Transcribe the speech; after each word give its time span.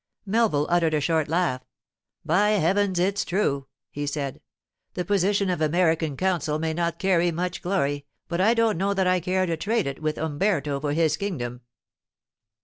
Melville 0.25 0.65
uttered 0.67 0.95
a 0.95 0.99
short 0.99 1.27
laugh. 1.27 1.61
'By 2.25 2.53
heavens, 2.53 2.97
it's 2.97 3.23
true!' 3.23 3.67
he 3.91 4.07
said. 4.07 4.41
'The 4.95 5.05
position 5.05 5.51
of 5.51 5.61
American 5.61 6.17
consul 6.17 6.57
may 6.57 6.73
not 6.73 6.97
carry 6.97 7.29
much 7.31 7.61
glory, 7.61 8.07
but 8.27 8.41
I 8.41 8.55
don't 8.55 8.79
know 8.79 8.95
that 8.95 9.05
I 9.05 9.19
care 9.19 9.45
to 9.45 9.55
trade 9.55 9.85
it 9.85 10.01
with 10.01 10.17
Umberto 10.17 10.79
for 10.79 10.93
his 10.93 11.17
kingdom. 11.17 11.61